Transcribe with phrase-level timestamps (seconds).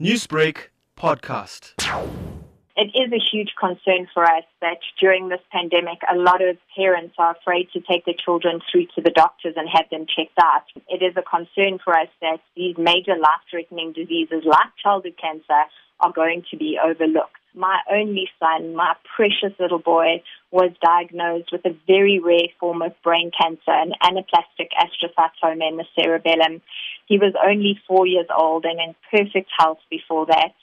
[0.00, 1.74] Newsbreak podcast.
[2.76, 7.14] It is a huge concern for us that during this pandemic, a lot of parents
[7.16, 10.64] are afraid to take their children through to the doctors and have them checked out.
[10.88, 15.62] It is a concern for us that these major life threatening diseases like childhood cancer
[16.00, 17.38] are going to be overlooked.
[17.54, 20.24] My only son, my precious little boy,
[20.54, 25.84] was diagnosed with a very rare form of brain cancer, an anaplastic astrocytoma in the
[25.98, 26.62] cerebellum.
[27.06, 30.54] He was only four years old and in perfect health before that.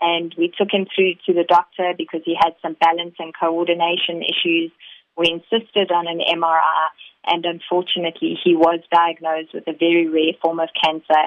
[0.00, 4.22] And we took him through to the doctor because he had some balance and coordination
[4.22, 4.70] issues.
[5.16, 6.86] We insisted on an MRI,
[7.26, 11.22] and unfortunately, he was diagnosed with a very rare form of cancer.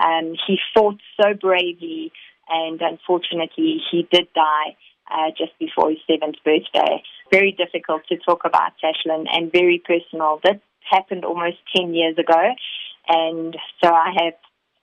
[0.00, 2.12] Um, he fought so bravely,
[2.48, 4.76] and unfortunately, he did die
[5.10, 7.02] uh, just before his seventh birthday.
[7.30, 10.40] Very difficult to talk about, Tashlan, and very personal.
[10.42, 10.56] This
[10.90, 12.54] happened almost 10 years ago,
[13.08, 14.34] and so I have